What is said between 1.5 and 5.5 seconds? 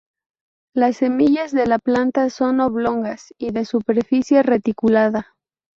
de la planta son oblongas y de superficie reticulada.